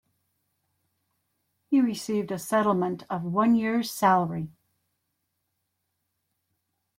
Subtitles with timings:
[1.69, 4.49] He received a settlement of one year's salary.